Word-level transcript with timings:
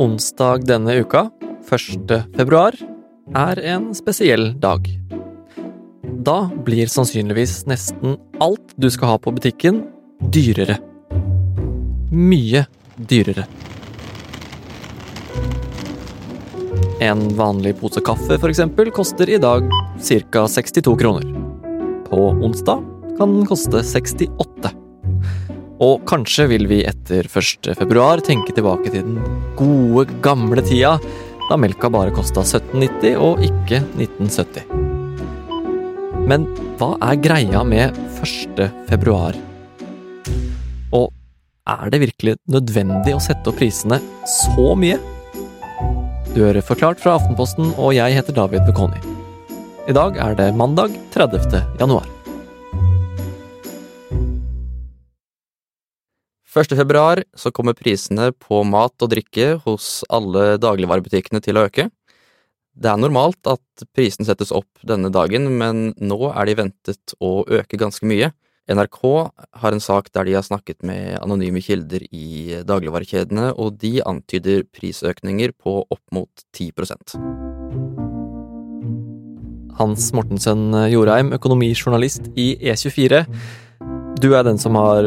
Onsdag 0.00 0.62
denne 0.64 0.94
uka, 0.96 1.26
1. 1.68 2.22
februar, 2.32 2.72
er 3.36 3.58
en 3.68 3.90
spesiell 3.92 4.54
dag. 4.56 4.86
Da 6.24 6.36
blir 6.64 6.88
sannsynligvis 6.88 7.66
nesten 7.68 8.14
alt 8.40 8.72
du 8.80 8.88
skal 8.88 9.12
ha 9.12 9.18
på 9.20 9.34
butikken, 9.36 9.82
dyrere. 10.32 10.78
Mye 12.16 12.64
dyrere. 12.96 13.44
En 17.04 17.26
vanlig 17.36 17.74
pose 17.82 18.00
kaffe 18.00 18.40
for 18.40 18.48
eksempel, 18.48 18.88
koster 18.88 19.28
i 19.28 19.36
dag 19.36 19.68
ca. 20.00 20.46
62 20.48 20.96
kroner. 21.04 21.28
På 22.08 22.30
onsdag 22.40 22.80
kan 23.20 23.36
den 23.36 23.44
koste 23.52 23.84
68. 23.84 24.49
Og 25.80 26.02
kanskje 26.08 26.44
vil 26.50 26.66
vi 26.68 26.82
etter 26.84 27.24
1. 27.24 27.70
februar 27.78 28.20
tenke 28.20 28.52
tilbake 28.52 28.90
til 28.92 29.00
den 29.06 29.16
gode, 29.56 30.04
gamle 30.20 30.60
tida 30.66 30.98
da 31.48 31.56
melka 31.56 31.88
bare 31.90 32.12
kosta 32.14 32.44
1790 32.44 33.16
og 33.16 33.40
ikke 33.46 33.80
1970. 33.96 34.68
Men 36.28 36.44
hva 36.76 36.92
er 37.08 37.22
greia 37.24 37.64
med 37.64 37.96
1. 38.20 38.60
februar? 38.90 39.38
Og 40.92 41.08
er 41.70 41.90
det 41.90 42.04
virkelig 42.04 42.36
nødvendig 42.52 43.16
å 43.16 43.24
sette 43.24 43.48
opp 43.48 43.58
prisene 43.62 44.02
så 44.28 44.76
mye? 44.76 45.00
Du 46.36 46.44
hører 46.44 46.60
Forklart 46.62 47.00
fra 47.00 47.16
Aftenposten, 47.16 47.72
og 47.80 47.96
jeg 47.96 48.20
heter 48.20 48.36
David 48.36 48.68
Bekoni. 48.68 49.00
I 49.88 49.96
dag 49.96 50.20
er 50.20 50.36
det 50.38 50.52
mandag 50.54 50.92
30. 51.16 51.64
januar. 51.80 52.19
1. 56.50 56.74
februar 56.74 57.22
så 57.38 57.52
kommer 57.54 57.76
prisene 57.78 58.32
på 58.34 58.64
mat 58.66 59.04
og 59.04 59.12
drikke 59.12 59.52
hos 59.62 60.00
alle 60.10 60.56
dagligvarebutikkene 60.58 61.38
til 61.44 61.60
å 61.60 61.68
øke. 61.68 61.86
Det 62.74 62.90
er 62.90 62.98
normalt 62.98 63.46
at 63.50 63.84
prisen 63.94 64.26
settes 64.26 64.50
opp 64.50 64.82
denne 64.82 65.12
dagen, 65.14 65.46
men 65.60 65.92
nå 65.94 66.18
er 66.32 66.48
de 66.48 66.56
ventet 66.58 67.14
å 67.22 67.44
øke 67.46 67.78
ganske 67.78 68.06
mye. 68.06 68.32
NRK 68.70 68.98
har 69.62 69.76
en 69.76 69.82
sak 69.82 70.10
der 70.14 70.26
de 70.26 70.34
har 70.38 70.46
snakket 70.46 70.82
med 70.86 71.20
anonyme 71.20 71.62
kilder 71.62 72.02
i 72.10 72.58
dagligvarekjedene, 72.66 73.52
og 73.54 73.78
de 73.82 74.00
antyder 74.02 74.66
prisøkninger 74.74 75.54
på 75.54 75.84
opp 75.86 76.02
mot 76.14 76.46
10% 76.50 77.14
Hans 79.80 80.10
Mortensen 80.12 80.74
Jorheim, 80.90 81.30
økonomijournalist 81.32 82.26
i 82.36 82.52
E24. 82.58 83.22
Du 84.20 84.34
er 84.34 84.44
den 84.44 84.58
som 84.60 84.74
har 84.76 85.06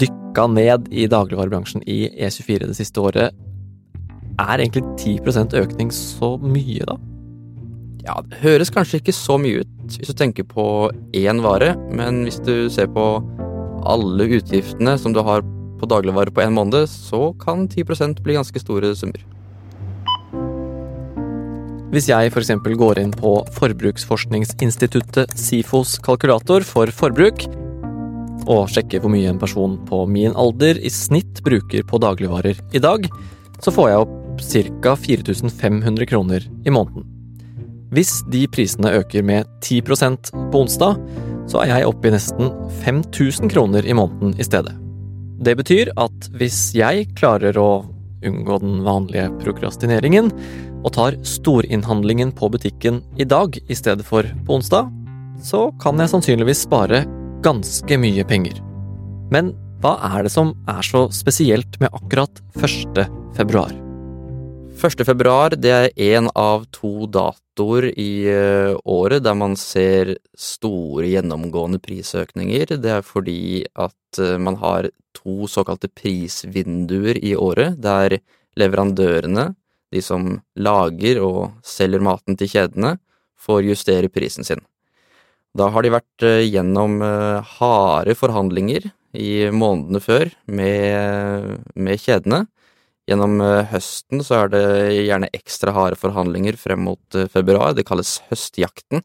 dykka 0.00 0.46
ned 0.52 0.88
i 0.92 1.06
dagligvarebransjen 1.10 1.84
i 1.86 2.02
E24 2.10 2.70
det 2.70 2.76
siste 2.78 3.02
året. 3.02 3.36
Er 4.40 4.62
egentlig 4.62 4.84
10% 5.00 5.56
økning 5.60 5.92
så 5.94 6.34
mye, 6.40 6.86
da? 6.88 6.96
Ja, 8.06 8.16
det 8.24 8.40
høres 8.40 8.72
kanskje 8.72 9.02
ikke 9.02 9.12
så 9.12 9.36
mye 9.40 9.60
ut 9.60 9.96
hvis 9.98 10.08
du 10.08 10.16
tenker 10.16 10.46
på 10.48 10.64
én 11.18 11.42
vare, 11.44 11.74
men 11.92 12.22
hvis 12.24 12.38
du 12.46 12.70
ser 12.72 12.88
på 12.94 13.06
alle 13.90 14.28
utgiftene 14.38 14.94
som 15.00 15.12
du 15.16 15.20
har 15.26 15.42
på 15.80 15.88
dagligvare 15.88 16.32
på 16.32 16.44
en 16.44 16.56
måned, 16.56 16.88
så 16.88 17.32
kan 17.40 17.66
10% 17.68 18.20
bli 18.24 18.36
ganske 18.36 18.62
store 18.62 18.94
summer. 18.96 19.24
Hvis 21.90 22.06
jeg 22.06 22.30
f.eks. 22.30 22.52
går 22.78 23.00
inn 23.02 23.10
på 23.10 23.32
Forbruksforskningsinstituttet 23.56 25.32
SIFOs 25.34 25.96
kalkulator 26.04 26.62
for 26.62 26.92
forbruk, 26.94 27.48
og 28.46 28.70
sjekke 28.72 29.00
hvor 29.02 29.12
mye 29.12 29.28
en 29.30 29.40
person 29.40 29.76
på 29.88 30.04
min 30.10 30.36
alder 30.38 30.78
i 30.80 30.90
snitt 30.92 31.42
bruker 31.46 31.84
på 31.86 32.00
dagligvarer 32.02 32.60
i 32.72 32.82
dag, 32.82 33.06
så 33.60 33.72
får 33.74 33.90
jeg 33.90 34.04
opp 34.04 34.16
ca. 34.40 34.94
4500 34.96 36.06
kroner 36.08 36.46
i 36.64 36.72
måneden. 36.72 37.04
Hvis 37.90 38.20
de 38.30 38.44
prisene 38.48 38.92
øker 39.00 39.24
med 39.26 39.48
10% 39.66 40.30
på 40.52 40.62
onsdag, 40.62 41.00
så 41.50 41.64
er 41.64 41.72
jeg 41.72 41.88
oppe 41.90 42.08
i 42.08 42.14
nesten 42.14 42.52
5000 42.84 43.50
kroner 43.50 43.86
i 43.86 43.96
måneden 43.96 44.36
i 44.38 44.46
stedet. 44.46 44.76
Det 45.40 45.56
betyr 45.58 45.90
at 45.98 46.28
hvis 46.38 46.70
jeg 46.76 47.08
klarer 47.18 47.56
å 47.58 47.82
unngå 48.26 48.58
den 48.62 48.82
vanlige 48.84 49.30
prokrastineringen, 49.40 50.30
og 50.80 50.94
tar 50.96 51.16
storinnhandlingen 51.26 52.32
på 52.36 52.48
butikken 52.52 53.02
i 53.20 53.26
dag 53.28 53.56
i 53.68 53.76
stedet 53.76 54.06
for 54.06 54.24
på 54.46 54.56
onsdag, 54.56 54.88
så 55.44 55.68
kan 55.80 56.00
jeg 56.00 56.12
sannsynligvis 56.12 56.64
spare 56.66 57.02
ganske 57.42 57.96
mye 58.00 58.24
penger. 58.28 58.58
Men 59.32 59.54
hva 59.80 59.94
er 60.10 60.26
det 60.26 60.32
som 60.32 60.52
er 60.68 60.84
så 60.84 61.06
spesielt 61.14 61.78
med 61.80 61.92
akkurat 61.96 62.42
1. 62.60 63.06
februar? 63.36 63.72
1. 64.80 65.04
februar 65.04 65.56
det 65.56 65.72
er 65.72 65.90
én 66.00 66.28
av 66.36 66.66
to 66.72 67.06
datoer 67.08 67.90
i 68.00 68.24
eh, 68.32 68.72
året 68.88 69.24
der 69.24 69.36
man 69.36 69.56
ser 69.60 70.14
store 70.36 71.08
gjennomgående 71.08 71.80
prisøkninger. 71.84 72.76
Det 72.80 72.92
er 72.98 73.04
fordi 73.04 73.64
at 73.72 74.20
eh, 74.20 74.36
man 74.40 74.56
har 74.60 74.90
to 75.16 75.48
såkalte 75.50 75.88
prisvinduer 75.92 77.18
i 77.20 77.34
året, 77.36 77.80
der 77.80 78.20
leverandørene, 78.60 79.50
de 79.90 80.02
som 80.04 80.36
lager 80.56 81.20
og 81.24 81.40
selger 81.66 82.04
maten 82.04 82.36
til 82.40 82.52
kjedene, 82.52 82.98
får 83.40 83.64
justere 83.64 84.12
prisen 84.12 84.46
sin. 84.46 84.60
Da 85.58 85.70
har 85.74 85.82
de 85.82 85.94
vært 85.96 86.26
eh, 86.26 86.46
gjennom 86.46 87.00
harde 87.58 88.14
forhandlinger 88.14 88.90
i 89.18 89.50
månedene 89.50 90.02
før 90.04 90.30
med, 90.46 91.66
med 91.74 91.98
kjedene 91.98 92.44
Gjennom 93.10 93.40
eh, 93.42 93.64
høsten 93.72 94.22
så 94.22 94.44
er 94.44 94.52
det 94.52 94.66
gjerne 95.06 95.30
ekstra 95.34 95.74
harde 95.74 95.98
forhandlinger 95.98 96.58
frem 96.60 96.84
mot 96.86 97.18
eh, 97.18 97.26
februar, 97.32 97.74
det 97.74 97.86
kalles 97.88 98.18
høstjakten. 98.30 99.02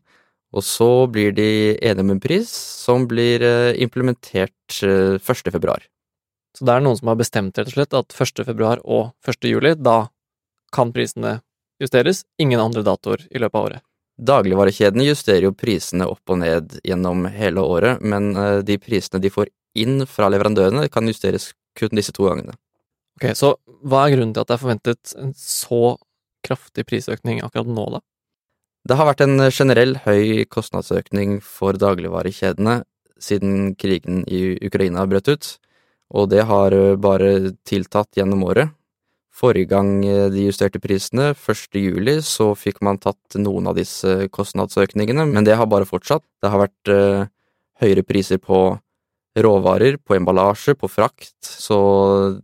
Og 0.56 0.64
så 0.64 1.08
blir 1.12 1.34
de 1.36 1.76
enige 1.82 2.06
om 2.06 2.14
en 2.14 2.22
pris 2.22 2.52
som 2.86 3.08
blir 3.10 3.44
eh, 3.44 3.74
implementert 3.82 4.78
1. 4.84 5.20
februar. 5.50 5.88
Så 6.56 6.68
det 6.68 6.76
er 6.76 6.86
noen 6.86 7.00
som 7.00 7.10
har 7.12 7.20
bestemt 7.20 7.58
rett 7.58 7.72
og 7.72 7.76
slett 7.76 7.98
at 7.98 8.16
1. 8.16 8.46
februar 8.48 8.84
og 8.86 9.16
1. 9.28 9.50
juli, 9.50 9.74
da 9.76 10.06
kan 10.76 10.94
prisene 10.96 11.40
justeres, 11.82 12.24
ingen 12.40 12.62
andre 12.62 12.86
datoer 12.86 13.26
i 13.32 13.42
løpet 13.42 13.58
av 13.58 13.70
året? 13.72 13.86
Dagligvarekjedene 14.16 15.10
justerer 15.10 15.50
jo 15.50 15.56
prisene 15.56 16.08
opp 16.08 16.32
og 16.32 16.40
ned 16.40 16.78
gjennom 16.88 17.26
hele 17.36 17.64
året, 17.64 18.02
men 18.02 18.32
de 18.64 18.78
prisene 18.80 19.20
de 19.20 19.32
får 19.34 19.52
inn 19.76 20.06
fra 20.08 20.30
leverandørene, 20.32 20.88
kan 20.90 21.08
justeres 21.10 21.50
kun 21.76 21.92
disse 21.98 22.16
to 22.16 22.30
gangene. 22.30 22.56
Ok, 23.20 23.32
Så 23.36 23.56
hva 23.84 24.06
er 24.06 24.16
grunnen 24.16 24.34
til 24.36 24.44
at 24.44 24.50
det 24.50 24.56
er 24.56 24.64
forventet 24.64 25.16
en 25.20 25.34
så 25.36 25.98
kraftig 26.46 26.86
prisøkning 26.88 27.42
akkurat 27.44 27.68
nå, 27.68 27.86
da? 27.98 28.02
Det 28.86 28.98
har 29.00 29.08
vært 29.10 29.24
en 29.26 29.42
generell 29.50 29.96
høy 30.04 30.46
kostnadsøkning 30.52 31.40
for 31.42 31.78
dagligvarekjedene 31.82 32.84
siden 33.22 33.74
krigen 33.80 34.24
i 34.30 34.60
Ukraina 34.68 35.08
brøt 35.10 35.32
ut, 35.32 35.48
og 36.14 36.30
det 36.30 36.44
har 36.46 36.76
bare 37.02 37.56
tiltatt 37.66 38.14
gjennom 38.20 38.44
året. 38.46 38.76
Forrige 39.36 39.68
gang 39.68 40.00
de 40.32 40.46
justerte 40.46 40.80
prisene, 40.80 41.34
1. 41.36 41.76
juli, 41.76 42.22
så 42.24 42.54
fikk 42.56 42.80
man 42.86 43.02
tatt 43.04 43.36
noen 43.36 43.68
av 43.68 43.76
disse 43.76 44.30
kostnadsøkningene, 44.32 45.26
men 45.28 45.44
det 45.44 45.58
har 45.60 45.68
bare 45.68 45.88
fortsatt. 45.88 46.24
Det 46.40 46.52
har 46.54 46.62
vært 46.64 46.92
eh, 46.94 47.26
høyere 47.84 48.06
priser 48.08 48.40
på 48.40 48.78
råvarer, 49.36 49.98
på 50.00 50.16
emballasje, 50.16 50.78
på 50.80 50.88
frakt, 50.88 51.36
så 51.44 51.80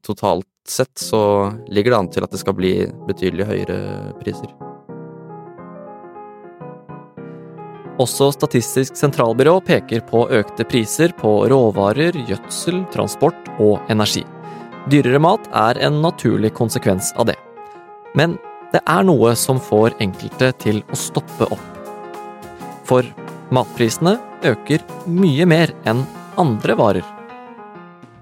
totalt 0.03 0.49
sett 0.67 0.99
så 0.99 1.51
ligger 1.71 1.95
det 1.95 2.01
an 2.01 2.11
til 2.11 2.27
at 2.27 2.35
det 2.35 2.41
skal 2.41 2.57
bli 2.59 2.73
betydelig 3.07 3.47
høyere 3.47 3.79
priser. 4.19 4.51
Også 8.01 8.31
Statistisk 8.33 8.99
sentralbyrå 8.99 9.59
peker 9.63 10.03
på 10.09 10.25
økte 10.33 10.67
priser 10.67 11.15
på 11.15 11.33
råvarer, 11.51 12.19
gjødsel, 12.27 12.83
transport 12.91 13.51
og 13.61 13.79
energi. 13.93 14.25
Dyrere 14.89 15.19
mat 15.21 15.43
er 15.53 15.77
en 15.85 15.99
naturlig 16.01 16.55
konsekvens 16.57 17.11
av 17.21 17.27
det. 17.29 17.35
Men 18.17 18.39
det 18.73 18.81
er 18.89 19.03
noe 19.05 19.35
som 19.37 19.59
får 19.61 19.93
enkelte 20.01 20.49
til 20.63 20.79
å 20.89 20.97
stoppe 20.97 21.45
opp. 21.53 21.67
For 22.89 23.05
matprisene 23.53 24.15
øker 24.47 24.81
mye 25.05 25.45
mer 25.45 25.75
enn 25.85 26.01
andre 26.41 26.77
varer. 26.79 27.05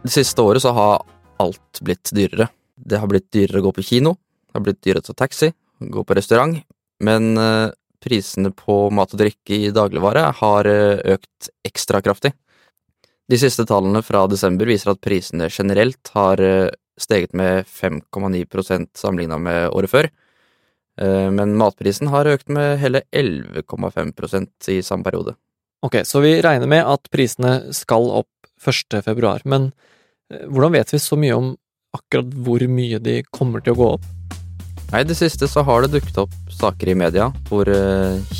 Det 0.03 0.11
siste 0.11 0.44
året 0.44 0.65
så 0.65 0.73
har 0.75 1.06
alt 1.39 1.79
blitt 1.85 2.11
dyrere. 2.11 2.50
Det 2.75 3.00
har 3.00 3.07
blitt 3.07 3.29
dyrere 3.31 3.62
å 3.62 3.69
gå 3.69 3.73
på 3.79 3.85
kino, 3.94 4.17
det 4.50 4.59
har 4.59 4.65
blitt 4.65 4.81
dyrere 4.83 5.03
å 5.05 5.07
ta 5.07 5.15
taxi, 5.23 5.53
gå 5.79 6.03
på 6.03 6.15
restaurant, 6.17 6.59
men 7.03 7.39
uh, 7.39 7.71
prisene 8.03 8.51
på 8.55 8.89
mat 8.95 9.15
og 9.15 9.21
drikke 9.21 9.63
i 9.67 9.71
dagligvare 9.75 10.27
har 10.41 10.67
uh, 10.67 11.00
økt 11.15 11.51
ekstra 11.67 12.03
kraftig. 12.03 12.33
De 13.29 13.37
siste 13.37 13.65
tallene 13.69 14.01
fra 14.01 14.23
desember 14.29 14.69
viser 14.69 14.93
at 14.93 15.01
prisene 15.05 15.51
generelt 15.53 16.09
har 16.15 16.41
uh, 16.41 16.71
steget 16.99 17.35
med 17.37 17.67
5,9% 17.69 18.89
sammenligna 18.97 19.37
med 19.39 19.69
året 19.69 19.91
før, 19.91 20.09
men 20.99 21.53
matprisen 21.55 22.09
har 22.11 22.27
økt 22.27 22.49
med 22.51 22.73
hele 22.81 22.99
11,5% 23.15 24.67
i 24.73 24.81
samme 24.83 25.05
periode. 25.07 25.31
Ok, 25.79 26.01
så 26.03 26.19
vi 26.19 26.33
regner 26.43 26.67
med 26.67 26.83
at 26.83 27.07
prisene 27.07 27.71
skal 27.71 28.09
opp 28.19 28.49
1. 28.67 28.99
februar, 29.05 29.45
men 29.47 29.69
hvordan 30.27 30.75
vet 30.75 30.91
vi 30.91 30.99
så 30.99 31.15
mye 31.15 31.37
om 31.39 31.53
akkurat 31.95 32.35
hvor 32.43 32.67
mye 32.67 32.99
de 32.99 33.21
kommer 33.31 33.63
til 33.63 33.77
å 33.77 33.79
gå 33.79 33.89
opp? 33.93 34.11
Nei, 34.89 35.05
I 35.05 35.07
det 35.07 35.15
siste 35.21 35.47
så 35.47 35.63
har 35.63 35.85
det 35.85 35.93
dukket 35.95 36.19
opp 36.25 36.35
saker 36.51 36.91
i 36.91 36.99
media 36.99 37.29
hvor 37.47 37.71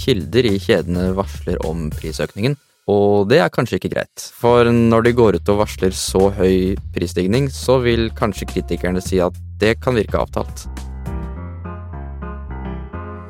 kilder 0.04 0.52
i 0.52 0.58
kjedene 0.60 1.14
varsler 1.16 1.64
om 1.64 1.88
prisøkningen. 1.96 2.60
Og 2.90 3.28
det 3.30 3.38
er 3.44 3.52
kanskje 3.54 3.78
ikke 3.78 3.92
greit. 3.94 4.24
For 4.34 4.66
når 4.74 5.06
de 5.06 5.16
går 5.18 5.38
ut 5.38 5.52
og 5.54 5.62
varsler 5.62 5.94
så 5.94 6.30
høy 6.34 6.74
prisstigning, 6.96 7.50
så 7.54 7.78
vil 7.84 8.10
kanskje 8.18 8.50
kritikerne 8.50 9.04
si 9.04 9.22
at 9.22 9.38
det 9.62 9.76
kan 9.84 9.98
virke 10.00 10.18
avtalt. 10.18 10.66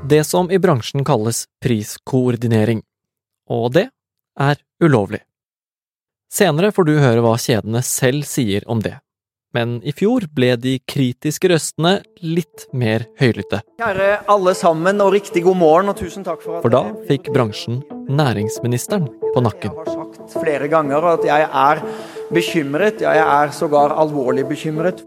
Det 0.09 0.23
som 0.25 0.47
i 0.50 0.57
bransjen 0.61 1.03
kalles 1.06 1.44
priskoordinering. 1.61 2.81
Og 3.51 3.73
det 3.75 3.89
er 4.39 4.63
ulovlig. 4.81 5.21
Senere 6.31 6.71
får 6.71 6.88
du 6.88 6.95
høre 7.01 7.21
hva 7.25 7.35
kjedene 7.41 7.83
selv 7.85 8.25
sier 8.29 8.65
om 8.69 8.81
det 8.85 8.95
men 9.56 9.80
i 9.88 9.94
fjor 9.96 10.28
ble 10.36 10.54
de 10.62 10.75
kritiske 10.90 11.50
røstene 11.51 12.00
litt 12.22 12.68
mer 12.75 13.07
høylytte. 13.22 13.62
Kjære 13.81 14.10
alle 14.30 14.54
sammen, 14.57 15.01
og 15.01 15.13
riktig 15.16 15.44
god 15.46 15.57
morgen, 15.57 15.92
og 15.92 15.98
tusen 16.00 16.25
takk 16.28 16.44
for 16.46 16.60
at 16.60 16.66
For 16.66 16.74
da 16.74 16.84
fikk 17.10 17.31
bransjen 17.34 17.81
næringsministeren 18.10 19.10
på 19.34 19.46
nakken. 19.46 19.74
Jeg 19.74 19.88
har 19.88 19.96
sagt 19.96 20.38
flere 20.40 20.69
ganger 20.72 21.13
at 21.16 21.25
jeg 21.25 21.48
er 21.48 21.86
bekymret, 22.34 23.01
ja, 23.01 23.16
jeg 23.18 23.25
er 23.25 23.56
sågar 23.56 23.96
alvorlig 23.98 24.46
bekymret. 24.50 25.01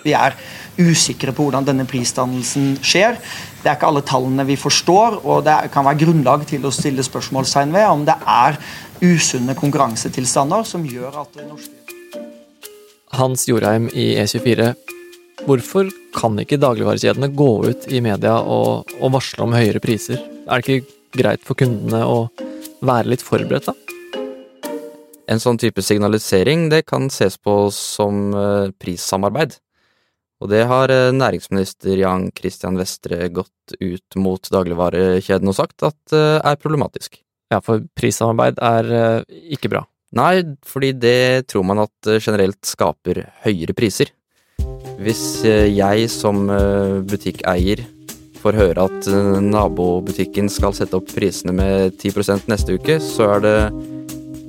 Vi 0.00 0.14
er 0.16 0.32
usikre 0.78 1.34
på 1.34 1.46
hvordan 1.46 1.66
denne 1.66 1.86
prisdannelsen 1.88 2.76
skjer. 2.84 3.18
Det 3.62 3.68
er 3.68 3.76
ikke 3.78 3.90
alle 3.90 4.04
tallene 4.06 4.46
vi 4.48 4.56
forstår, 4.60 5.20
og 5.24 5.44
det 5.48 5.56
kan 5.74 5.86
være 5.88 6.02
grunnlag 6.04 6.46
til 6.48 6.64
å 6.66 6.74
stille 6.74 7.04
spørsmålstegn 7.06 7.74
ved 7.74 7.88
om 7.88 8.06
det 8.08 8.16
er 8.28 8.60
usunne 9.00 9.56
konkurransetilstander 9.56 10.66
som 10.68 10.86
gjør 10.86 11.22
at 11.24 11.36
det 11.38 11.48
norske 11.48 11.80
Hans 13.18 13.48
Jorheim 13.48 13.88
i 13.90 14.12
E24. 14.22 14.70
Hvorfor 15.48 15.88
kan 16.14 16.38
ikke 16.38 16.60
dagligvarekjedene 16.62 17.32
gå 17.34 17.50
ut 17.66 17.88
i 17.90 17.98
media 18.04 18.36
og, 18.38 18.92
og 19.00 19.14
varsle 19.16 19.42
om 19.48 19.56
høyere 19.56 19.82
priser? 19.82 20.20
Er 20.46 20.62
det 20.62 20.76
ikke 20.78 20.98
greit 21.18 21.42
for 21.46 21.58
kundene 21.58 22.04
å 22.06 22.28
være 22.86 23.10
litt 23.10 23.24
forberedt, 23.24 23.66
da? 23.66 23.74
En 25.30 25.42
sånn 25.42 25.58
type 25.62 25.82
signalisering 25.82 26.68
det 26.72 26.84
kan 26.90 27.06
ses 27.12 27.36
på 27.38 27.54
som 27.74 28.30
eh, 28.34 28.70
prissamarbeid. 28.82 29.58
Og 30.40 30.48
det 30.48 30.62
har 30.68 30.92
eh, 30.92 31.12
næringsminister 31.12 32.00
Jan 32.00 32.30
Christian 32.36 32.78
Vestre 32.80 33.28
gått 33.28 33.74
ut 33.76 34.16
mot 34.16 34.40
dagligvarekjeden 34.52 35.50
og 35.52 35.56
sagt 35.58 35.84
at 35.84 36.16
eh, 36.16 36.38
er 36.40 36.60
problematisk. 36.60 37.20
Ja, 37.52 37.60
for 37.64 37.82
prissamarbeid 37.98 38.60
er 38.64 38.90
eh, 38.96 39.40
ikke 39.56 39.72
bra. 39.72 39.84
Nei, 40.16 40.42
fordi 40.66 40.94
det 40.96 41.50
tror 41.52 41.66
man 41.68 41.84
at 41.84 42.08
generelt 42.16 42.58
skaper 42.66 43.22
høyere 43.44 43.76
priser. 43.78 44.10
Hvis 45.00 45.44
jeg 45.46 46.08
som 46.12 46.42
butikkeier 47.08 47.84
får 48.42 48.58
høre 48.58 48.88
at 48.90 49.06
nabobutikken 49.40 50.50
skal 50.52 50.74
sette 50.76 50.98
opp 50.98 51.08
prisene 51.14 51.54
med 51.56 51.94
10% 51.94 52.50
neste 52.50 52.74
uke, 52.74 52.98
så 53.00 53.30
er 53.36 53.46
det 53.46 53.54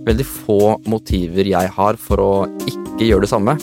veldig 0.09 0.27
få 0.27 0.59
motiver 0.89 1.53
jeg 1.53 1.71
har 1.77 2.01
for 2.01 2.25
å 2.25 2.33
ikke 2.65 3.11
gjøre 3.11 3.27
det 3.27 3.31
samme. 3.31 3.55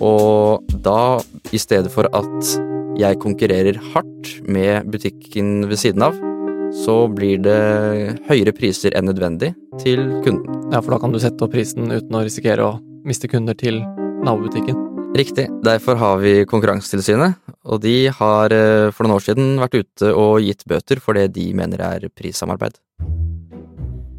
Og 0.00 0.66
da, 0.84 1.20
i 1.52 1.60
stedet 1.60 1.92
for 1.92 2.08
at 2.16 2.52
jeg 3.00 3.20
konkurrerer 3.22 3.78
hardt 3.92 4.34
med 4.48 4.88
butikken 4.92 5.68
ved 5.70 5.80
siden 5.80 6.04
av, 6.04 6.18
så 6.84 7.08
blir 7.10 7.40
det 7.42 7.60
høyere 8.28 8.54
priser 8.54 8.94
enn 8.96 9.08
nødvendig 9.10 9.52
til 9.82 10.04
kunden. 10.24 10.60
Ja, 10.70 10.80
for 10.80 10.94
da 10.94 11.00
kan 11.02 11.14
du 11.14 11.18
sette 11.22 11.44
opp 11.46 11.54
prisen 11.54 11.90
uten 11.90 12.14
å 12.14 12.22
risikere 12.26 12.66
å 12.66 12.78
miste 13.06 13.30
kunder 13.30 13.56
til 13.58 13.82
nabobutikken? 14.24 14.78
Riktig. 15.16 15.48
Derfor 15.66 15.98
har 15.98 16.20
vi 16.22 16.44
Konkurransetilsynet, 16.46 17.40
og 17.66 17.80
de 17.82 17.96
har 18.14 18.54
eh, 18.54 18.92
for 18.94 19.04
noen 19.04 19.16
år 19.16 19.24
siden 19.26 19.56
vært 19.58 19.80
ute 19.80 20.12
og 20.14 20.38
gitt 20.44 20.62
bøter 20.70 21.02
for 21.02 21.18
det 21.18 21.32
de 21.34 21.50
mener 21.56 21.82
er 21.82 22.06
prissamarbeid. 22.14 22.78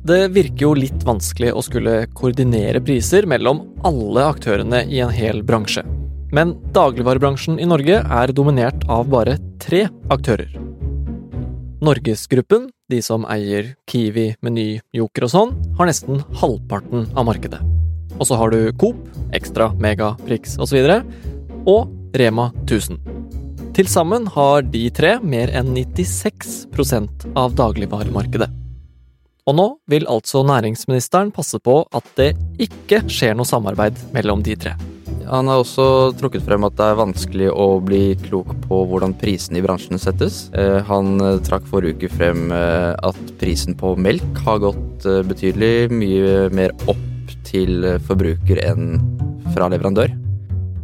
Det 0.01 0.31
virker 0.33 0.63
jo 0.65 0.71
litt 0.73 1.03
vanskelig 1.05 1.51
å 1.53 1.61
skulle 1.61 2.07
koordinere 2.17 2.79
priser 2.81 3.27
mellom 3.29 3.59
alle 3.85 4.23
aktørene 4.31 4.79
i 4.89 4.97
en 5.03 5.11
hel 5.13 5.43
bransje. 5.45 5.83
Men 6.33 6.55
dagligvarebransjen 6.73 7.59
i 7.61 7.67
Norge 7.69 7.99
er 8.01 8.33
dominert 8.33 8.81
av 8.89 9.11
bare 9.11 9.35
tre 9.61 9.83
aktører. 10.09 10.55
Norgesgruppen, 11.85 12.69
de 12.89 13.01
som 13.05 13.27
eier 13.29 13.75
Kiwi, 13.89 14.31
Meny, 14.41 14.79
Joker 14.97 15.27
og 15.27 15.33
sånn, 15.33 15.53
har 15.77 15.89
nesten 15.89 16.23
halvparten 16.41 17.05
av 17.13 17.27
markedet. 17.29 17.59
Og 18.17 18.25
så 18.29 18.39
har 18.41 18.53
du 18.53 18.71
Coop, 18.81 19.03
Extra, 19.37 19.69
Mega, 19.81 20.15
Prix 20.25 20.57
osv. 20.61 20.79
Og, 20.81 21.13
og 21.69 22.17
Rema 22.17 22.49
1000. 22.63 22.97
Til 23.77 23.89
sammen 23.89 24.25
har 24.33 24.65
de 24.65 24.87
tre 24.93 25.13
mer 25.21 25.53
enn 25.53 25.75
96% 25.77 27.29
av 27.37 27.53
dagligvaremarkedet. 27.59 28.49
Og 29.51 29.57
nå 29.59 29.67
vil 29.91 30.07
altså 30.07 30.45
næringsministeren 30.47 31.33
passe 31.35 31.59
på 31.59 31.81
at 31.91 32.07
det 32.15 32.31
ikke 32.63 33.01
skjer 33.11 33.35
noe 33.35 33.49
samarbeid 33.49 33.99
mellom 34.15 34.45
de 34.45 34.55
tre. 34.55 34.77
Han 35.27 35.49
har 35.51 35.59
også 35.59 36.13
trukket 36.19 36.45
frem 36.47 36.63
at 36.67 36.77
det 36.79 36.87
er 36.87 36.99
vanskelig 36.99 37.49
å 37.51 37.67
bli 37.83 38.15
klok 38.23 38.53
på 38.63 38.81
hvordan 38.87 39.15
prisene 39.19 39.59
i 39.59 39.65
bransjen 39.65 39.99
settes. 40.01 40.45
Eh, 40.55 40.79
han 40.87 41.19
eh, 41.19 41.37
trakk 41.43 41.67
forrige 41.71 41.99
uke 41.99 42.13
frem 42.15 42.47
eh, 42.55 42.91
at 42.95 43.35
prisen 43.43 43.75
på 43.79 43.93
melk 43.99 44.41
har 44.47 44.63
gått 44.63 45.07
betydelig 45.27 45.91
mye 45.91 46.47
mer 46.55 46.75
opp 46.91 47.35
til 47.47 47.83
forbruker 48.07 48.63
enn 48.63 48.99
fra 49.51 49.67
leverandør. 49.71 50.20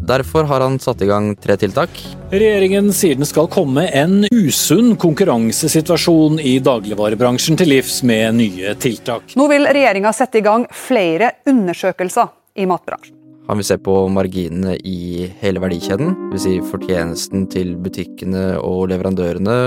Derfor 0.07 0.48
har 0.48 0.63
han 0.63 0.80
satt 0.80 1.01
i 1.04 1.07
gang 1.09 1.33
tre 1.36 1.57
tiltak. 1.59 1.89
Regjeringen 2.31 2.94
sier 2.95 3.18
den 3.19 3.27
skal 3.27 3.50
komme 3.51 3.89
en 3.92 4.21
usunn 4.31 4.94
konkurransesituasjon 5.00 6.39
i 6.39 6.57
dagligvarebransjen 6.63 7.59
til 7.59 7.74
livs 7.74 8.00
med 8.07 8.38
nye 8.39 8.75
tiltak. 8.80 9.36
Nå 9.36 9.50
vil 9.51 9.68
regjeringa 9.68 10.13
sette 10.15 10.39
i 10.39 10.45
gang 10.45 10.63
flere 10.71 11.33
undersøkelser 11.51 12.31
i 12.56 12.69
matbransjen. 12.71 13.18
Han 13.48 13.59
vil 13.59 13.68
se 13.68 13.77
på 13.80 13.98
marginene 14.12 14.77
i 14.80 15.27
hele 15.42 15.59
verdikjeden, 15.63 16.15
dvs. 16.31 16.44
Si 16.44 16.56
fortjenesten 16.71 17.45
til 17.51 17.75
butikkene 17.80 18.57
og 18.59 18.89
leverandørene, 18.92 19.57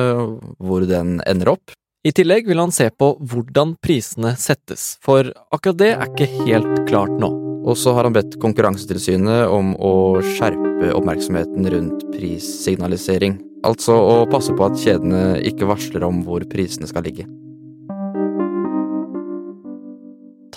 hvor 0.57 0.89
den 0.89 1.19
ender 1.29 1.53
opp. 1.57 1.77
I 2.05 2.13
tillegg 2.17 2.49
vil 2.49 2.61
han 2.61 2.73
se 2.73 2.89
på 2.97 3.13
hvordan 3.21 3.77
prisene 3.85 4.33
settes, 4.41 4.95
for 5.05 5.33
akkurat 5.53 5.81
det 5.85 5.95
er 5.99 6.09
ikke 6.09 6.33
helt 6.49 6.85
klart 6.89 7.17
nå. 7.21 7.50
Og 7.61 7.77
så 7.77 7.93
har 7.93 8.07
han 8.09 8.15
bedt 8.17 8.39
Konkurransetilsynet 8.41 9.51
om 9.53 9.75
å 9.77 10.21
skjerpe 10.25 10.95
oppmerksomheten 10.97 11.69
rundt 11.75 12.07
prissignalisering. 12.15 13.37
Altså 13.69 13.93
å 13.93 14.25
passe 14.31 14.55
på 14.57 14.65
at 14.65 14.81
kjedene 14.81 15.43
ikke 15.51 15.69
varsler 15.69 16.07
om 16.07 16.23
hvor 16.25 16.47
prisene 16.49 16.89
skal 16.89 17.05
ligge. 17.05 17.29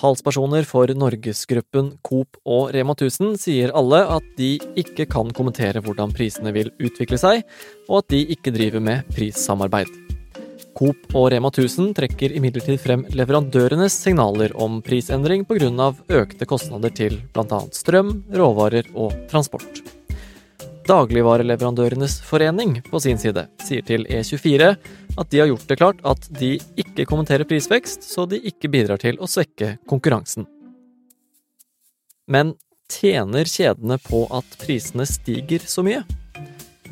Talspersoner 0.03 0.65
for 0.67 0.91
Norgesgruppen, 0.99 1.93
Coop 2.03 2.35
og 2.43 2.73
Rema 2.75 2.91
1000 2.95 3.37
sier 3.39 3.71
alle 3.71 4.01
at 4.17 4.25
de 4.39 4.57
ikke 4.79 5.07
kan 5.11 5.31
kommentere 5.35 5.83
hvordan 5.83 6.11
prisene 6.15 6.51
vil 6.55 6.73
utvikle 6.75 7.19
seg, 7.19 7.45
og 7.87 8.01
at 8.01 8.11
de 8.11 8.25
ikke 8.35 8.51
driver 8.55 8.83
med 8.83 9.07
prissamarbeid. 9.15 10.02
Coop 10.77 11.13
og 11.13 11.29
Rema 11.33 11.51
1000 11.51 11.91
trekker 11.97 12.33
imidlertid 12.37 12.79
frem 12.81 13.03
leverandørenes 13.13 13.95
signaler 14.05 14.53
om 14.59 14.81
prisendring 14.85 15.45
pga. 15.45 15.91
økte 16.09 16.45
kostnader 16.49 16.89
til 16.89 17.19
bl.a. 17.33 17.59
strøm, 17.71 18.23
råvarer 18.33 18.89
og 18.95 19.13
transport. 19.29 19.83
Dagligvareleverandørenes 20.87 22.17
forening 22.27 22.81
på 22.89 22.99
sin 22.99 23.17
side 23.21 23.45
sier 23.63 23.85
til 23.87 24.03
E24 24.09 24.73
at 25.17 25.29
de 25.31 25.39
har 25.39 25.47
gjort 25.47 25.69
det 25.69 25.77
klart 25.79 26.01
at 26.03 26.27
de 26.39 26.57
ikke 26.75 27.05
kommenterer 27.07 27.47
prisvekst, 27.47 28.03
så 28.03 28.25
de 28.27 28.41
ikke 28.41 28.71
bidrar 28.73 28.99
til 28.99 29.19
å 29.21 29.29
svekke 29.29 29.77
konkurransen. 29.87 30.47
Men 32.27 32.55
tjener 32.91 33.47
kjedene 33.47 33.99
på 34.03 34.25
at 34.35 34.59
prisene 34.63 35.07
stiger 35.07 35.63
så 35.67 35.85
mye? 35.85 36.03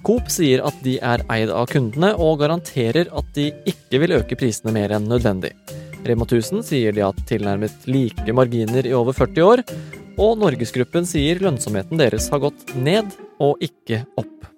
Coop 0.01 0.31
sier 0.33 0.63
at 0.65 0.77
de 0.81 0.95
er 0.97 1.21
eid 1.29 1.51
av 1.53 1.67
kundene, 1.69 2.15
og 2.17 2.39
garanterer 2.41 3.11
at 3.13 3.27
de 3.37 3.51
ikke 3.69 4.01
vil 4.01 4.15
øke 4.17 4.37
prisene 4.39 4.73
mer 4.73 4.95
enn 4.95 5.05
nødvendig. 5.09 5.53
Rema 6.07 6.25
1000 6.25 6.63
sier 6.65 6.95
de 6.95 7.03
har 7.05 7.17
tilnærmet 7.29 7.85
like 7.85 8.33
marginer 8.33 8.87
i 8.87 8.95
over 8.97 9.13
40 9.13 9.45
år, 9.45 9.61
og 10.21 10.39
Norgesgruppen 10.41 11.05
sier 11.07 11.41
lønnsomheten 11.43 12.01
deres 12.01 12.31
har 12.33 12.41
gått 12.41 12.73
ned 12.73 13.13
og 13.41 13.61
ikke 13.61 14.03
opp. 14.17 14.49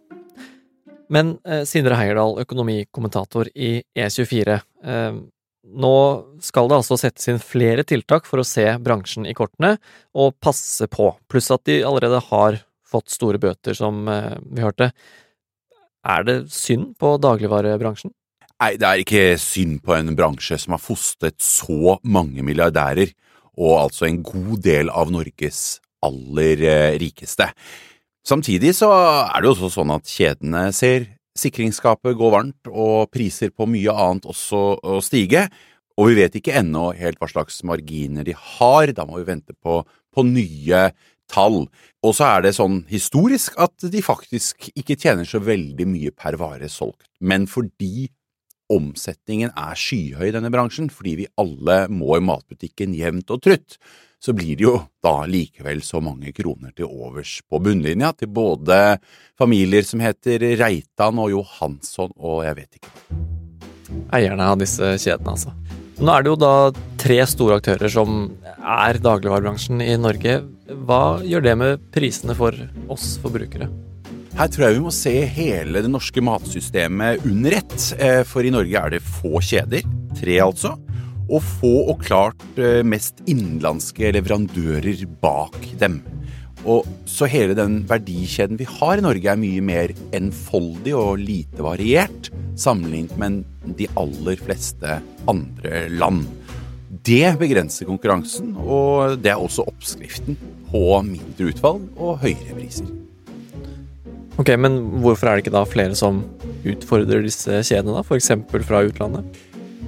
Men 1.13 1.35
eh, 1.43 1.65
Sindre 1.67 1.97
Heierdal, 1.99 2.39
økonomikommentator 2.41 3.51
i 3.53 3.75
E24. 3.99 4.59
Eh, 4.87 5.17
nå 5.63 5.95
skal 6.43 6.69
det 6.69 6.79
altså 6.79 6.97
settes 6.99 7.27
inn 7.31 7.43
flere 7.43 7.83
tiltak 7.87 8.25
for 8.27 8.41
å 8.41 8.47
se 8.47 8.65
bransjen 8.83 9.27
i 9.27 9.35
kortene 9.35 9.75
og 10.15 10.37
passe 10.43 10.87
på, 10.91 11.11
pluss 11.31 11.51
at 11.53 11.63
de 11.69 11.81
allerede 11.87 12.19
har 12.31 12.63
fått 12.87 13.13
store 13.13 13.39
bøter, 13.41 13.75
som 13.77 14.07
eh, 14.07 14.33
vi 14.39 14.63
hørte. 14.63 14.93
Er 16.03 16.25
det 16.27 16.37
synd 16.51 16.93
på 16.99 17.15
dagligvarebransjen? 17.23 18.11
Nei, 18.59 18.75
det 18.79 18.87
er 18.87 19.01
ikke 19.01 19.23
synd 19.41 19.79
på 19.83 19.95
en 19.95 20.13
bransje 20.15 20.59
som 20.61 20.75
har 20.75 20.83
fostret 20.83 21.39
så 21.43 21.97
mange 22.03 22.43
milliardærer, 22.45 23.11
og 23.59 23.73
altså 23.85 24.07
en 24.07 24.21
god 24.25 24.61
del 24.65 24.91
av 24.91 25.11
Norges 25.13 25.79
aller 26.03 26.63
eh, 26.67 26.95
rikeste. 26.99 27.49
Samtidig 28.23 28.71
så 28.77 28.89
er 28.93 29.41
det 29.41 29.49
jo 29.49 29.55
også 29.57 29.71
sånn 29.73 29.91
at 29.95 30.07
kjedene 30.07 30.67
ser 30.75 31.09
sikringsskapet 31.39 32.15
gå 32.19 32.29
varmt, 32.31 32.69
og 32.69 33.11
priser 33.11 33.51
på 33.51 33.67
mye 33.67 33.91
annet 33.91 34.27
også 34.29 34.99
stige, 35.03 35.47
og 35.99 36.09
vi 36.09 36.21
vet 36.21 36.35
ikke 36.39 36.55
ennå 36.57 36.91
helt 36.97 37.19
hva 37.21 37.29
slags 37.29 37.59
marginer 37.67 38.25
de 38.25 38.35
har, 38.37 38.93
da 38.95 39.05
må 39.05 39.19
vi 39.19 39.27
vente 39.27 39.55
på, 39.55 39.81
på 39.83 40.25
nye 40.25 40.87
tall. 41.33 41.63
Og 42.03 42.15
så 42.17 42.29
er 42.35 42.45
det 42.45 42.55
sånn 42.57 42.83
historisk 42.91 43.57
at 43.61 43.87
de 43.89 44.03
faktisk 44.05 44.69
ikke 44.75 44.99
tjener 44.99 45.27
så 45.27 45.41
veldig 45.43 45.87
mye 45.89 46.13
per 46.15 46.37
vare 46.41 46.69
solgt, 46.71 47.07
men 47.19 47.47
fordi 47.49 48.09
omsetningen 48.73 49.51
er 49.59 49.77
skyhøy 49.77 50.29
i 50.29 50.33
denne 50.33 50.51
bransjen, 50.53 50.89
fordi 50.93 51.17
vi 51.23 51.29
alle 51.41 51.83
må 51.91 52.17
i 52.17 52.23
matbutikken 52.23 52.95
jevnt 52.97 53.33
og 53.33 53.43
trutt, 53.43 53.77
så 54.23 54.31
blir 54.31 54.55
det 54.55 54.63
jo 54.63 54.77
da 55.03 55.25
likevel 55.27 55.81
så 55.83 55.99
mange 56.03 56.31
kroner 56.35 56.71
til 56.75 56.87
overs 56.87 57.41
på 57.43 57.59
bunnlinja 57.63 58.13
til 58.15 58.31
både 58.31 58.97
familier 59.39 59.83
som 59.83 60.03
heter 60.03 60.45
Reitan 60.61 61.19
og 61.19 61.33
Johansson 61.33 62.15
og 62.15 62.45
jeg 62.47 62.59
vet 62.61 62.79
ikke. 62.79 62.93
Eierne 64.15 64.47
av 64.53 64.61
disse 64.63 64.95
kjedene, 64.95 65.35
altså. 65.35 65.51
Nå 66.01 66.09
er 66.09 66.23
det 66.23 66.31
jo 66.31 66.39
da 66.41 66.53
tre 66.97 67.19
store 67.29 67.59
aktører 67.59 67.91
som 67.91 68.23
er 68.57 68.97
dagligvarebransjen 69.03 69.83
i 69.85 69.93
Norge. 69.99 70.39
Hva 70.87 71.19
gjør 71.21 71.43
det 71.45 71.53
med 71.59 71.83
prisene 71.93 72.33
for 72.37 72.57
oss 72.91 73.17
forbrukere? 73.21 73.69
Her 74.33 74.49
tror 74.49 74.65
jeg 74.65 74.77
vi 74.79 74.81
må 74.81 74.93
se 74.95 75.13
hele 75.29 75.83
det 75.85 75.91
norske 75.93 76.23
matsystemet 76.25 77.27
under 77.29 77.59
ett, 77.59 77.77
eh, 78.01 78.23
for 78.25 78.41
i 78.41 78.53
Norge 78.53 78.79
er 78.79 78.95
det 78.95 79.03
få 79.05 79.37
kjeder, 79.45 79.85
tre 80.17 80.39
altså, 80.41 80.73
og 81.29 81.45
få 81.59 81.73
og 81.93 82.01
klart 82.01 82.41
eh, 82.57 82.81
mest 82.81 83.21
innenlandske 83.29 84.09
leverandører 84.17 85.05
bak 85.21 85.59
dem. 85.77 86.01
Og 86.65 86.87
så 87.05 87.27
hele 87.29 87.53
den 87.53 87.83
verdikjeden 87.85 88.57
vi 88.57 88.65
har 88.79 88.97
i 88.97 89.05
Norge 89.05 89.29
er 89.29 89.39
mye 89.39 89.61
mer 89.61 89.93
enfoldig 90.15 90.95
og 90.97 91.21
lite 91.21 91.61
variert 91.61 92.31
sammenlignet 92.57 93.19
med 93.19 93.43
de 93.77 93.87
aller 93.99 94.39
fleste 94.43 94.99
andre 95.29 95.85
land. 95.93 96.25
Det 97.03 97.33
begrenser 97.39 97.89
konkurransen, 97.89 98.53
og 98.59 99.17
det 99.23 99.31
er 99.33 99.41
også 99.41 99.65
oppskriften 99.67 100.37
på 100.69 100.83
mindre 101.07 101.49
utvalg 101.49 101.87
og 101.97 102.19
høyere 102.21 102.57
priser. 102.57 102.91
Ok, 104.37 104.49
Men 104.57 104.79
hvorfor 105.03 105.29
er 105.29 105.35
det 105.37 105.45
ikke 105.45 105.57
da 105.57 105.65
flere 105.69 105.95
som 105.97 106.23
utfordrer 106.65 107.21
disse 107.25 107.61
kjedene, 107.61 107.99
da? 107.99 108.01
F.eks. 108.01 108.31
fra 108.65 108.81
utlandet? 108.87 109.41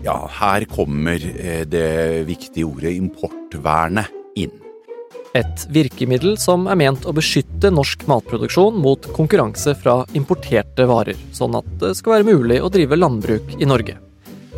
Ja, 0.05 0.19
her 0.29 0.65
kommer 0.69 1.17
eh, 1.17 1.63
det 1.65 2.25
viktige 2.27 2.67
ordet 2.67 2.93
importvernet 2.93 4.11
inn. 4.37 4.53
Et 5.35 5.65
virkemiddel 5.75 6.37
som 6.39 6.69
er 6.71 6.79
ment 6.79 7.03
å 7.03 7.13
beskytte 7.15 7.71
norsk 7.73 8.05
matproduksjon 8.07 8.77
mot 8.79 9.09
konkurranse 9.15 9.75
fra 9.81 9.97
importerte 10.15 10.87
varer, 10.87 11.19
sånn 11.35 11.57
at 11.59 11.67
det 11.81 11.91
skal 11.99 12.17
være 12.17 12.29
mulig 12.29 12.61
å 12.63 12.71
drive 12.71 12.95
landbruk 12.99 13.57
i 13.59 13.67
Norge. 13.67 13.97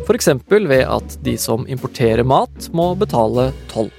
F.eks. 0.04 0.30
ved 0.48 0.84
at 0.86 1.18
de 1.26 1.34
som 1.36 1.66
importerer 1.66 2.22
mat, 2.24 2.70
må 2.72 2.92
betale 2.96 3.50
toll 3.72 3.90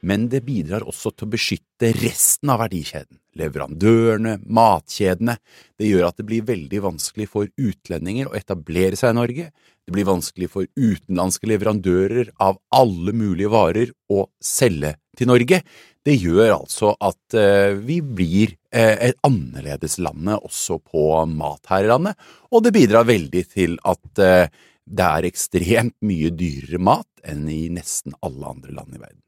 men 0.00 0.28
det 0.32 0.44
bidrar 0.46 0.86
også 0.88 1.12
til 1.12 1.28
å 1.28 1.34
beskytte 1.34 1.92
resten 2.00 2.52
av 2.52 2.62
verdikjeden. 2.64 3.19
Leverandørene, 3.38 4.38
matkjedene. 4.46 5.36
Det 5.78 5.90
gjør 5.90 6.08
at 6.08 6.18
det 6.18 6.26
blir 6.28 6.46
veldig 6.48 6.80
vanskelig 6.88 7.28
for 7.30 7.50
utlendinger 7.60 8.30
å 8.30 8.36
etablere 8.38 8.98
seg 8.98 9.14
i 9.14 9.18
Norge. 9.20 9.50
Det 9.86 9.94
blir 9.94 10.08
vanskelig 10.08 10.48
for 10.52 10.66
utenlandske 10.74 11.50
leverandører 11.50 12.32
av 12.42 12.58
alle 12.74 13.14
mulige 13.16 13.52
varer 13.52 13.94
å 14.10 14.26
selge 14.42 14.96
til 15.18 15.30
Norge. 15.30 15.62
Det 16.06 16.16
gjør 16.16 16.56
altså 16.56 16.94
at 16.96 17.36
uh, 17.36 17.76
vi 17.76 18.00
blir 18.00 18.56
et 18.70 19.18
annerledeslandet 19.26 20.44
også 20.46 20.76
på 20.78 21.02
mat 21.26 21.66
her 21.72 21.88
i 21.88 21.90
landet, 21.90 22.28
og 22.54 22.62
det 22.62 22.70
bidrar 22.76 23.08
veldig 23.08 23.42
til 23.50 23.74
at 23.82 24.22
uh, 24.22 24.60
det 24.90 25.06
er 25.06 25.28
ekstremt 25.28 25.96
mye 26.06 26.30
dyrere 26.34 26.80
mat 26.82 27.08
enn 27.26 27.46
i 27.50 27.68
nesten 27.72 28.16
alle 28.24 28.54
andre 28.54 28.74
land 28.74 28.96
i 28.96 29.00
verden. 29.02 29.22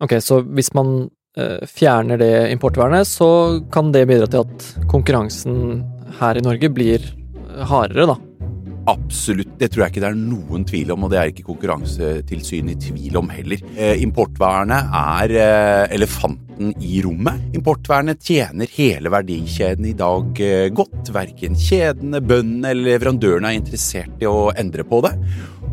Ok, 0.00 0.16
så 0.24 0.40
hvis 0.48 0.72
man 0.76 0.94
eh, 1.04 1.10
fjerner 1.70 2.18
det 2.18 2.34
importvernet, 2.52 3.06
så 3.06 3.60
kan 3.72 3.92
det 3.94 4.08
bidra 4.10 4.26
til 4.30 4.42
at 4.42 4.64
konkurransen 4.90 5.84
her 6.20 6.38
i 6.38 6.44
Norge 6.44 6.70
blir 6.74 7.04
eh, 7.04 7.62
hardere, 7.70 8.08
da? 8.10 8.18
Absolutt, 8.90 9.52
det 9.60 9.68
tror 9.70 9.84
jeg 9.84 9.92
ikke 9.92 10.02
det 10.02 10.08
er 10.08 10.18
noen 10.18 10.64
tvil 10.66 10.92
om, 10.94 11.04
og 11.04 11.12
det 11.12 11.18
er 11.20 11.30
ikke 11.30 11.44
Konkurransetilsynet 11.46 12.72
i 12.72 12.90
tvil 12.90 13.18
om 13.20 13.28
heller. 13.30 13.60
Eh, 13.76 14.00
importvernet 14.02 14.94
er 14.96 15.34
eh, 15.36 15.84
elefanten 15.94 16.72
i 16.82 17.02
rommet. 17.04 17.44
Importvernet 17.56 18.24
tjener 18.24 18.72
hele 18.74 19.12
verdikjeden 19.12 19.86
i 19.92 19.94
dag 19.96 20.42
eh, 20.42 20.66
godt. 20.74 21.12
Verken 21.14 21.58
kjedene, 21.60 22.22
bøndene 22.24 22.72
eller 22.72 22.94
leverandørene 22.94 23.52
er 23.52 23.60
interessert 23.60 24.24
i 24.24 24.28
å 24.30 24.48
endre 24.58 24.86
på 24.88 25.02
det. 25.06 25.12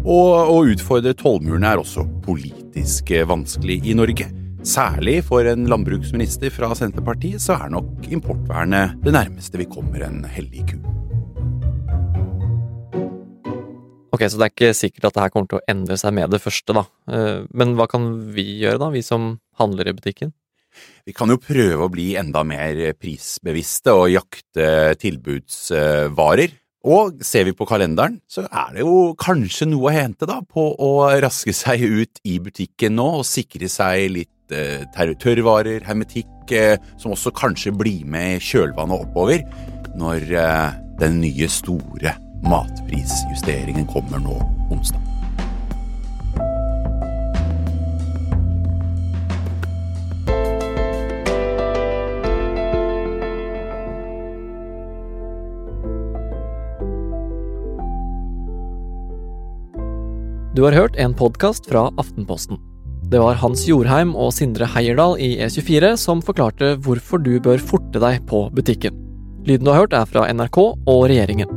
Og 0.04 0.52
å 0.54 0.60
utfordre 0.70 1.16
tollmurene 1.18 1.74
er 1.74 1.82
også 1.82 2.06
politisk 2.28 3.16
eh, 3.16 3.26
vanskelig 3.28 3.82
i 3.88 3.98
Norge. 3.98 4.30
Særlig 4.68 5.22
for 5.24 5.48
en 5.48 5.64
landbruksminister 5.72 6.52
fra 6.52 6.68
Senterpartiet 6.76 7.40
så 7.40 7.56
er 7.56 7.70
nok 7.72 8.10
importvernet 8.12 8.98
det 9.06 9.14
nærmeste 9.16 9.62
vi 9.62 9.68
kommer 9.72 10.04
en 10.04 10.26
hellig 10.28 10.66
ku. 10.68 10.82
Ok, 14.12 14.26
Så 14.28 14.36
det 14.36 14.44
er 14.44 14.52
ikke 14.52 14.74
sikkert 14.76 15.08
at 15.08 15.16
det 15.16 15.24
her 15.24 15.32
kommer 15.32 15.48
til 15.48 15.62
å 15.62 15.66
endre 15.72 15.96
seg 15.96 16.16
med 16.18 16.34
det 16.34 16.42
første, 16.44 16.76
da. 16.76 16.84
Eh, 17.08 17.46
men 17.56 17.78
hva 17.80 17.88
kan 17.88 18.10
vi 18.36 18.44
gjøre, 18.60 18.82
da, 18.82 18.92
vi 18.92 19.06
som 19.06 19.38
handler 19.56 19.88
i 19.88 19.96
butikken? 19.96 20.34
Vi 21.08 21.16
kan 21.16 21.32
jo 21.32 21.40
prøve 21.40 21.88
å 21.88 21.94
bli 21.94 22.10
enda 22.20 22.44
mer 22.44 22.82
prisbevisste 23.00 23.96
og 23.96 24.10
jakte 24.12 24.98
tilbudsvarer. 25.00 26.58
Og 26.86 27.24
ser 27.26 27.48
vi 27.48 27.56
på 27.58 27.66
kalenderen, 27.68 28.20
så 28.30 28.46
er 28.46 28.76
det 28.76 28.86
jo 28.86 29.16
kanskje 29.20 29.68
noe 29.68 29.90
å 29.90 29.96
hente 29.96 30.28
da 30.30 30.40
på 30.46 30.70
å 30.78 30.92
raske 31.24 31.54
seg 31.56 31.82
ut 31.82 32.22
i 32.28 32.38
butikken 32.44 32.96
nå 33.00 33.08
og 33.20 33.26
sikre 33.28 33.70
seg 33.72 34.12
litt 34.14 34.56
eh, 34.56 34.86
tørrvarer, 34.94 35.82
hermetikk, 35.88 36.54
eh, 36.54 36.78
som 37.02 37.16
også 37.18 37.34
kanskje 37.36 37.74
blir 37.76 38.06
med 38.06 38.44
kjølvannet 38.46 39.10
oppover 39.10 39.44
når 39.98 40.32
eh, 40.38 40.80
den 41.02 41.22
nye 41.26 41.50
store 41.52 42.14
matprisjusteringen 42.46 43.90
kommer 43.90 44.22
nå 44.22 44.38
onsdag. 44.70 45.17
Du 60.58 60.64
har 60.64 60.74
hørt 60.74 60.96
en 60.98 61.14
podkast 61.14 61.68
fra 61.70 61.84
Aftenposten. 62.02 62.58
Det 63.12 63.20
var 63.22 63.38
Hans 63.38 63.68
Jorheim 63.70 64.16
og 64.18 64.32
Sindre 64.34 64.66
Heierdal 64.66 65.12
i 65.22 65.36
E24 65.46 65.92
som 66.02 66.24
forklarte 66.26 66.72
hvorfor 66.82 67.22
du 67.22 67.36
bør 67.46 67.62
forte 67.62 68.02
deg 68.02 68.24
på 68.26 68.40
butikken. 68.58 68.96
Lyden 69.46 69.68
du 69.68 69.70
har 69.70 69.84
hørt 69.84 69.94
er 69.94 70.08
fra 70.10 70.24
NRK 70.34 70.58
og 70.58 71.04
regjeringen. 71.12 71.52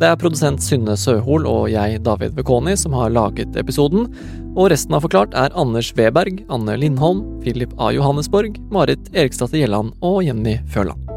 Det 0.00 0.08
er 0.08 0.16
produsent 0.22 0.64
Synne 0.64 0.96
Søhol 0.96 1.44
og 1.50 1.66
jeg, 1.68 2.00
David 2.06 2.32
Vekoni, 2.38 2.78
som 2.80 2.96
har 2.96 3.12
laget 3.12 3.60
episoden, 3.60 4.08
og 4.54 4.70
resten 4.72 4.96
av 4.96 5.04
Forklart 5.04 5.36
er 5.36 5.52
Anders 5.52 5.92
Weberg, 6.00 6.40
Anne 6.48 6.78
Lindholm, 6.80 7.20
Philip 7.44 7.76
A. 7.76 7.92
Johannesborg, 7.92 8.56
Marit 8.72 9.12
Eriksdatter 9.12 9.60
Gjelland 9.60 9.92
og 10.00 10.22
Jenny 10.24 10.56
Føland. 10.72 11.12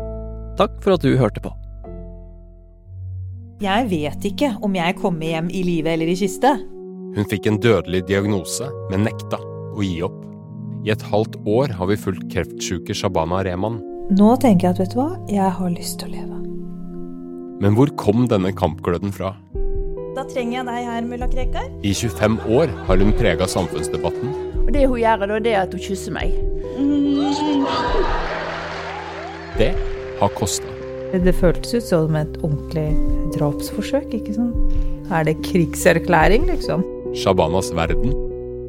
Takk 0.59 0.75
for 0.83 0.99
at 0.99 1.07
du 1.07 1.15
hørte 1.15 1.39
på. 1.39 1.55
Jeg 3.63 3.87
vet 3.95 4.31
ikke 4.33 4.57
om 4.59 4.75
jeg 4.75 4.99
kommer 4.99 5.37
hjem 5.37 5.53
i 5.55 5.63
live 5.71 5.95
eller 5.95 6.11
i 6.11 6.19
kiste. 6.19 6.57
Hun 7.13 7.27
fikk 7.29 7.45
en 7.45 7.59
dødelig 7.61 8.07
diagnose, 8.09 8.65
men 8.89 9.05
nekta 9.05 9.37
å 9.37 9.83
gi 9.85 9.99
opp. 10.05 10.17
I 10.83 10.91
et 10.95 11.03
halvt 11.11 11.35
år 11.45 11.73
har 11.77 11.89
vi 11.91 11.97
fulgt 11.99 12.25
kreftsjuke 12.33 12.95
Shabana 12.97 13.43
Rehman. 13.45 13.77
Nå 14.17 14.33
tenker 14.41 14.67
jeg 14.67 14.73
at 14.73 14.81
vet 14.81 14.95
du 14.95 14.97
hva, 14.99 15.11
jeg 15.29 15.51
har 15.59 15.69
lyst 15.75 15.99
til 16.01 16.09
å 16.09 16.15
leve. 16.15 16.39
Men 17.63 17.77
hvor 17.77 17.93
kom 18.01 18.25
denne 18.31 18.49
kampgløden 18.57 19.13
fra? 19.15 19.35
Da 20.17 20.25
trenger 20.29 20.57
jeg 20.59 20.65
deg 20.67 20.87
her, 20.89 21.05
mulla 21.07 21.29
Krekar. 21.29 21.69
I 21.85 21.93
25 21.95 22.39
år 22.57 22.73
har 22.89 23.05
hun 23.05 23.13
prega 23.17 23.47
samfunnsdebatten. 23.49 24.33
Og 24.65 24.73
det 24.73 24.87
hun 24.89 24.99
gjør 24.99 25.23
da, 25.29 25.39
det 25.45 25.53
er 25.53 25.61
at 25.67 25.77
hun 25.77 25.85
kysser 25.85 26.17
meg. 26.17 26.33
Det 29.61 29.69
har 30.19 30.33
kosta. 30.33 30.73
Det 31.13 31.35
føltes 31.37 31.77
ut 31.77 31.85
som 31.85 32.17
et 32.17 32.41
ordentlig 32.41 32.89
drapsforsøk, 33.37 34.09
ikke 34.17 34.33
sant? 34.33 34.75
Er 35.13 35.29
det 35.29 35.37
krigserklæring, 35.45 36.49
liksom? 36.49 36.81
Shabanas 37.15 37.71
verden. 37.75 38.13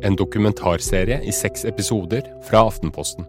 En 0.02 0.16
dokumentarserie 0.16 1.16
i 1.24 1.32
seks 1.32 1.64
episoder 1.64 2.26
fra 2.44 2.66
Aftenposten. 2.66 3.24